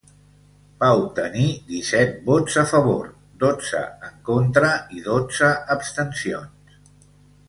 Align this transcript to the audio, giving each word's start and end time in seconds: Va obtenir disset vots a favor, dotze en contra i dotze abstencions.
Va 0.83 0.87
obtenir 0.99 1.45
disset 1.67 2.15
vots 2.29 2.57
a 2.63 2.65
favor, 2.71 3.11
dotze 3.43 3.81
en 4.09 4.15
contra 4.31 4.71
i 5.01 5.05
dotze 5.09 5.53
abstencions. 5.77 6.75